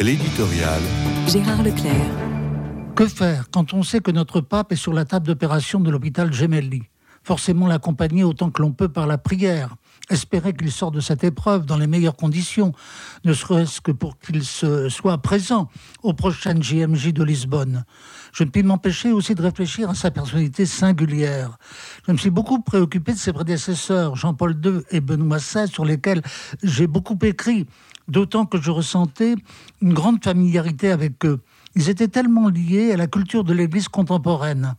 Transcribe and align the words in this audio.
L'éditorial. 0.00 0.80
Gérard 1.28 1.62
Leclerc. 1.62 1.94
Que 2.96 3.06
faire 3.06 3.50
quand 3.50 3.74
on 3.74 3.82
sait 3.82 4.00
que 4.00 4.10
notre 4.10 4.40
pape 4.40 4.72
est 4.72 4.76
sur 4.76 4.94
la 4.94 5.04
table 5.04 5.26
d'opération 5.26 5.78
de 5.78 5.90
l'hôpital 5.90 6.32
Gemelli? 6.32 6.84
Forcément 7.22 7.66
l'accompagner 7.66 8.24
autant 8.24 8.50
que 8.50 8.62
l'on 8.62 8.72
peut 8.72 8.88
par 8.88 9.06
la 9.06 9.18
prière. 9.18 9.76
Espérer 10.10 10.52
qu'il 10.52 10.72
sorte 10.72 10.94
de 10.94 11.00
cette 11.00 11.22
épreuve 11.22 11.66
dans 11.66 11.76
les 11.76 11.86
meilleures 11.86 12.16
conditions, 12.16 12.72
ne 13.24 13.32
serait-ce 13.32 13.80
que 13.80 13.92
pour 13.92 14.18
qu'il 14.18 14.42
soit 14.44 15.18
présent 15.18 15.68
aux 16.02 16.12
prochaines 16.12 16.62
JMJ 16.62 17.12
de 17.12 17.22
Lisbonne. 17.22 17.84
Je 18.32 18.42
ne 18.42 18.50
puis 18.50 18.64
m'empêcher 18.64 19.12
aussi 19.12 19.36
de 19.36 19.42
réfléchir 19.42 19.88
à 19.88 19.94
sa 19.94 20.10
personnalité 20.10 20.66
singulière. 20.66 21.58
Je 22.06 22.12
me 22.12 22.16
suis 22.16 22.30
beaucoup 22.30 22.60
préoccupé 22.60 23.12
de 23.12 23.18
ses 23.18 23.32
prédécesseurs, 23.32 24.16
Jean-Paul 24.16 24.60
II 24.64 24.80
et 24.90 25.00
Benoît 25.00 25.38
XVI, 25.38 25.68
sur 25.68 25.84
lesquels 25.84 26.22
j'ai 26.62 26.88
beaucoup 26.88 27.18
écrit 27.22 27.66
d'autant 28.08 28.46
que 28.46 28.60
je 28.60 28.72
ressentais 28.72 29.36
une 29.80 29.94
grande 29.94 30.22
familiarité 30.22 30.90
avec 30.90 31.24
eux. 31.24 31.40
Ils 31.76 31.88
étaient 31.88 32.08
tellement 32.08 32.48
liés 32.48 32.92
à 32.92 32.96
la 32.96 33.06
culture 33.06 33.44
de 33.44 33.52
l'Église 33.52 33.88
contemporaine. 33.88 34.74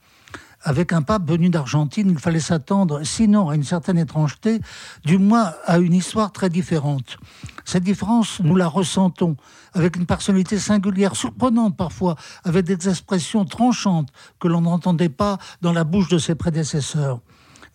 Avec 0.63 0.93
un 0.93 1.01
pape 1.01 1.27
venu 1.27 1.49
d'Argentine, 1.49 2.09
il 2.11 2.19
fallait 2.19 2.39
s'attendre, 2.39 3.03
sinon 3.03 3.49
à 3.49 3.55
une 3.55 3.63
certaine 3.63 3.97
étrangeté, 3.97 4.61
du 5.03 5.17
moins 5.17 5.53
à 5.65 5.79
une 5.79 5.93
histoire 5.93 6.31
très 6.31 6.49
différente. 6.49 7.17
Cette 7.65 7.83
différence, 7.83 8.39
nous 8.41 8.55
la 8.55 8.67
ressentons, 8.67 9.37
avec 9.73 9.95
une 9.95 10.05
personnalité 10.05 10.59
singulière, 10.59 11.15
surprenante 11.15 11.75
parfois, 11.75 12.15
avec 12.43 12.65
des 12.65 12.89
expressions 12.89 13.45
tranchantes 13.45 14.09
que 14.39 14.47
l'on 14.47 14.61
n'entendait 14.61 15.09
pas 15.09 15.39
dans 15.61 15.73
la 15.73 15.83
bouche 15.83 16.09
de 16.09 16.19
ses 16.19 16.35
prédécesseurs. 16.35 17.21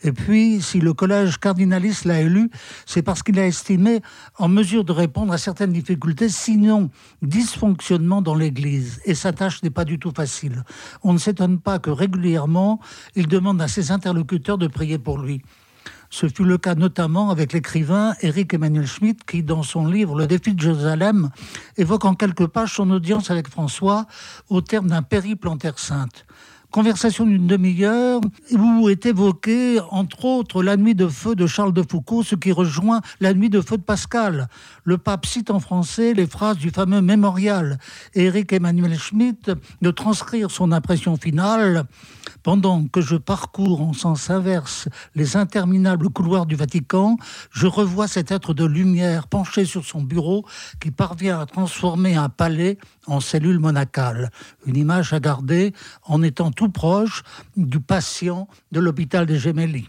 Et 0.03 0.13
puis, 0.13 0.61
si 0.61 0.79
le 0.81 0.93
collège 0.93 1.39
cardinaliste 1.39 2.05
l'a 2.05 2.21
élu, 2.21 2.51
c'est 2.85 3.03
parce 3.03 3.23
qu'il 3.23 3.39
a 3.39 3.47
estimé 3.47 4.03
en 4.39 4.49
mesure 4.49 4.85
de 4.85 4.93
répondre 4.93 5.33
à 5.33 5.39
certaines 5.39 5.73
difficultés, 5.73 6.29
sinon 6.29 6.91
dysfonctionnement 7.23 8.21
dans 8.21 8.35
l'Église. 8.35 9.01
Et 9.05 9.15
sa 9.15 9.33
tâche 9.33 9.63
n'est 9.63 9.71
pas 9.71 9.85
du 9.85 9.99
tout 9.99 10.13
facile. 10.15 10.65
On 11.03 11.13
ne 11.13 11.19
s'étonne 11.19 11.59
pas 11.59 11.79
que 11.79 11.91
régulièrement, 11.91 12.81
il 13.15 13.27
demande 13.27 13.61
à 13.63 13.69
ses 13.69 13.91
interlocuteurs 13.91 14.59
de 14.59 14.67
prier 14.67 14.99
pour 14.99 15.19
lui. 15.19 15.43
Ce 16.11 16.29
fut 16.29 16.45
le 16.45 16.57
cas 16.57 16.75
notamment 16.75 17.31
avec 17.31 17.53
l'écrivain 17.53 18.15
Éric 18.21 18.55
Emmanuel 18.55 18.87
Schmitt 18.87 19.25
qui, 19.25 19.43
dans 19.43 19.63
son 19.63 19.87
livre 19.87 20.17
Le 20.17 20.27
défi 20.27 20.55
de 20.55 20.61
Jérusalem, 20.61 21.31
évoque 21.77 22.05
en 22.05 22.15
quelques 22.15 22.47
pages 22.47 22.75
son 22.75 22.91
audience 22.91 23.31
avec 23.31 23.49
François 23.49 24.07
au 24.49 24.61
terme 24.61 24.89
d'un 24.89 25.03
périple 25.03 25.49
en 25.49 25.57
Terre 25.57 25.79
Sainte 25.79 26.25
conversation 26.77 27.25
d'une 27.25 27.47
demi-heure 27.47 28.21
où 28.53 28.91
est 28.91 29.07
évoquée, 29.07 29.81
entre 29.93 30.27
autres, 30.27 30.63
la 30.63 30.77
nuit 30.77 30.95
de 30.95 31.09
feu 31.09 31.35
de 31.35 31.47
Charles 31.47 31.73
de 31.73 31.83
Foucault, 31.83 32.23
ce 32.23 32.35
qui 32.35 32.53
rejoint 32.53 33.01
la 33.19 33.33
nuit 33.33 33.49
de 33.49 33.63
feu 33.63 33.79
de 33.79 33.83
Pascal. 33.83 34.49
Le 34.85 34.99
pape 34.99 35.25
cite 35.25 35.51
en 35.51 35.59
français 35.59 36.13
les 36.13 36.27
phrases 36.27 36.59
du 36.59 36.69
fameux 36.69 37.01
mémorial. 37.01 37.79
Éric 38.15 38.53
Emmanuel 38.53 38.99
Schmitt 38.99 39.51
de 39.81 39.91
transcrire 39.91 40.51
son 40.51 40.71
impression 40.71 41.17
finale 41.17 41.87
pendant 42.47 42.87
que 42.87 43.01
je 43.01 43.17
parcours 43.17 43.81
en 43.81 43.93
sens 43.93 44.31
inverse 44.31 44.89
les 45.17 45.37
interminables 45.37 46.11
couloirs 46.11 46.47
du 46.47 46.55
Vatican, 46.55 47.17
je 47.51 47.67
revois 47.67 48.07
cet 48.07 48.31
être 48.31 48.55
de 48.55 48.65
lumière 48.65 49.27
penché 49.27 49.65
sur 49.65 49.85
son 49.85 50.01
bureau 50.03 50.45
qui 50.81 50.93
parvient 50.93 51.41
à 51.41 51.47
transformer 51.47 52.15
un 52.15 52.29
palais 52.29 52.79
en 53.09 53.19
cellule 53.19 53.59
monacale. 53.59 54.31
Une 54.65 54.77
image 54.77 55.13
à 55.13 55.19
garder 55.19 55.73
en 56.05 56.23
étant 56.23 56.53
tout 56.53 56.66
proche 56.69 57.23
du 57.57 57.81
patient 57.81 58.49
de 58.73 58.81
l'hôpital 58.81 59.27
des 59.27 59.39
Gemelli. 59.39 59.85